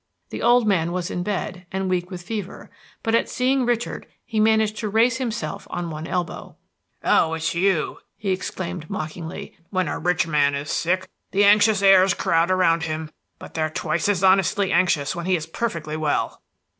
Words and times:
The 0.31 0.41
old 0.41 0.65
man 0.67 0.91
was 0.91 1.11
in 1.11 1.21
bed, 1.21 1.67
and 1.71 1.87
weak 1.87 2.09
with 2.09 2.23
fever, 2.23 2.71
but 3.03 3.13
at 3.13 3.29
seeing 3.29 3.67
Richard 3.67 4.07
he 4.25 4.39
managed 4.39 4.77
to 4.77 4.89
raise 4.89 5.17
himself 5.17 5.67
on 5.69 5.91
one 5.91 6.07
elbow. 6.07 6.55
"Oh, 7.03 7.35
it's 7.35 7.53
you!" 7.53 7.99
he 8.17 8.31
exclaimed, 8.31 8.89
mockingly. 8.89 9.55
"When 9.69 9.87
a 9.87 9.99
rich 9.99 10.25
man 10.25 10.55
is 10.55 10.71
sick 10.71 11.07
the 11.29 11.43
anxious 11.43 11.83
heirs 11.83 12.15
crowd 12.15 12.49
around 12.49 12.81
him; 12.85 13.11
but 13.37 13.53
they're 13.53 13.69
twice 13.69 14.09
as 14.09 14.23
honestly 14.23 14.71
anxious 14.71 15.15
when 15.15 15.27
he 15.27 15.35
is 15.35 15.45
perfectly 15.45 15.97
well." 15.97 16.41